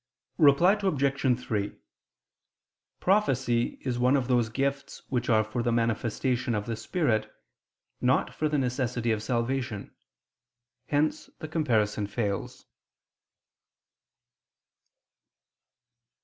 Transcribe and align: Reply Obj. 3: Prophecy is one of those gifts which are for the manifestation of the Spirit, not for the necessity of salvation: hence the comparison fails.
Reply 0.39 0.79
Obj. 0.81 1.39
3: 1.45 1.75
Prophecy 2.99 3.77
is 3.81 3.99
one 3.99 4.15
of 4.15 4.27
those 4.27 4.49
gifts 4.49 5.03
which 5.09 5.29
are 5.29 5.43
for 5.43 5.61
the 5.61 5.71
manifestation 5.71 6.55
of 6.55 6.65
the 6.65 6.75
Spirit, 6.75 7.31
not 8.01 8.33
for 8.33 8.49
the 8.49 8.57
necessity 8.57 9.11
of 9.11 9.21
salvation: 9.21 9.93
hence 10.87 11.29
the 11.37 11.47
comparison 11.47 12.07
fails. 12.07 12.65